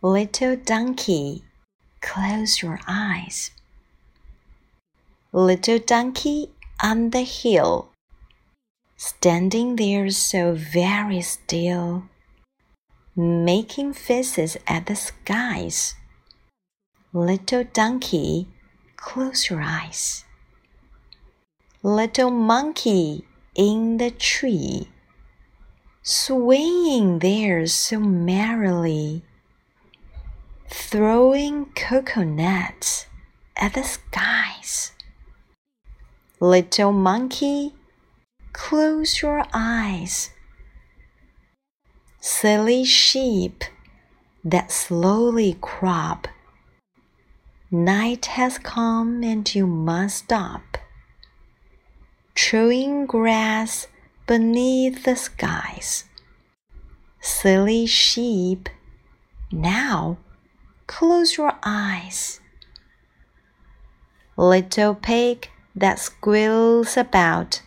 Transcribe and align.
Little 0.00 0.54
donkey, 0.54 1.42
close 2.00 2.62
your 2.62 2.78
eyes. 2.86 3.50
Little 5.32 5.80
donkey 5.80 6.52
on 6.80 7.10
the 7.10 7.22
hill, 7.22 7.90
standing 8.96 9.74
there 9.74 10.08
so 10.10 10.54
very 10.54 11.20
still, 11.20 12.04
making 13.16 13.92
faces 13.94 14.56
at 14.68 14.86
the 14.86 14.94
skies. 14.94 15.96
Little 17.12 17.64
donkey, 17.64 18.46
close 18.94 19.50
your 19.50 19.62
eyes. 19.62 20.24
Little 21.82 22.30
monkey 22.30 23.24
in 23.56 23.96
the 23.96 24.12
tree, 24.12 24.90
swinging 26.04 27.18
there 27.18 27.66
so 27.66 27.98
merrily 27.98 29.24
throwing 30.68 31.66
coconuts 31.74 33.06
at 33.56 33.74
the 33.74 33.82
skies. 33.82 34.92
Little 36.40 36.92
monkey, 36.92 37.74
close 38.52 39.22
your 39.22 39.44
eyes. 39.52 40.30
Silly 42.20 42.84
sheep 42.84 43.64
that 44.44 44.70
slowly 44.70 45.56
crop. 45.60 46.28
Night 47.70 48.26
has 48.26 48.58
come 48.58 49.22
and 49.22 49.52
you 49.54 49.66
must 49.66 50.24
stop. 50.24 50.78
Chewing 52.34 53.06
grass 53.06 53.88
beneath 54.26 55.04
the 55.04 55.16
skies. 55.16 56.04
Silly 57.20 57.84
sheep, 57.86 58.68
now 59.50 60.18
Close 60.88 61.36
your 61.36 61.52
eyes. 61.62 62.40
Little 64.38 64.94
pig 64.94 65.50
that 65.76 65.98
squeals 65.98 66.96
about, 66.96 67.60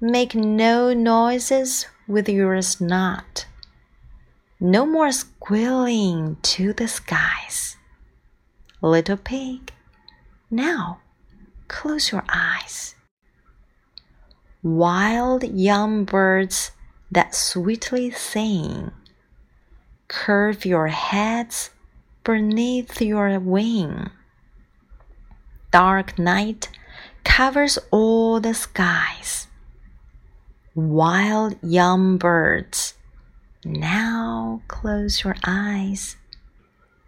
make 0.00 0.34
no 0.34 0.92
noises 0.92 1.86
with 2.06 2.28
your 2.28 2.60
snot. 2.60 3.46
No 4.60 4.84
more 4.84 5.12
squealing 5.12 6.36
to 6.42 6.74
the 6.74 6.86
skies. 6.86 7.76
Little 8.82 9.16
pig, 9.16 9.72
now 10.50 11.00
close 11.68 12.12
your 12.12 12.24
eyes. 12.28 12.94
Wild 14.62 15.42
young 15.42 16.04
birds 16.04 16.72
that 17.10 17.34
sweetly 17.34 18.10
sing, 18.10 18.90
curve 20.06 20.66
your 20.66 20.88
heads 20.88 21.70
beneath 22.26 23.00
your 23.00 23.38
wing. 23.38 24.10
Dark 25.70 26.18
night 26.18 26.68
covers 27.22 27.78
all 27.92 28.40
the 28.40 28.52
skies. 28.52 29.46
Wild 30.74 31.54
young 31.62 32.18
birds, 32.18 32.94
now 33.64 34.60
close 34.66 35.22
your 35.22 35.36
eyes. 35.46 36.16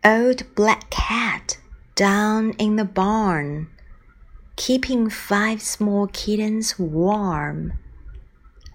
Old 0.05 0.55
black 0.55 0.89
cat 0.89 1.59
down 1.97 2.53
in 2.53 2.77
the 2.77 2.85
barn, 2.85 3.69
keeping 4.55 5.11
five 5.11 5.61
small 5.61 6.07
kittens 6.07 6.79
warm. 6.79 7.73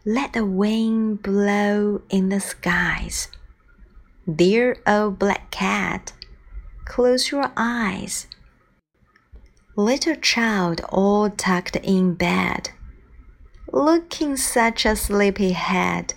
Let 0.05 0.33
the 0.33 0.45
wind 0.45 1.23
blow 1.23 2.01
in 2.09 2.27
the 2.27 2.41
skies. 2.41 3.29
Dear 4.27 4.75
old 4.85 5.19
black 5.19 5.49
cat, 5.49 6.11
Close 6.93 7.31
your 7.31 7.51
eyes. 7.57 8.27
Little 9.75 10.13
child 10.13 10.81
all 10.89 11.27
tucked 11.27 11.75
in 11.77 12.13
bed, 12.13 12.69
looking 13.71 14.37
such 14.37 14.85
a 14.85 14.95
sleepy 14.95 15.53
head. 15.53 16.13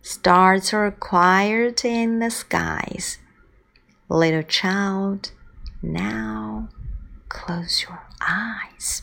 Stars 0.00 0.72
are 0.72 0.90
quiet 0.90 1.84
in 1.84 2.18
the 2.20 2.30
skies. 2.30 3.18
Little 4.08 4.44
child, 4.44 5.32
now 5.82 6.70
close 7.28 7.82
your 7.82 8.00
eyes. 8.22 9.02